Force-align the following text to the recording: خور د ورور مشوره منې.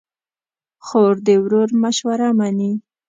خور 0.85 1.13
د 1.27 1.27
ورور 1.43 1.69
مشوره 1.81 2.29
منې. 2.39 2.71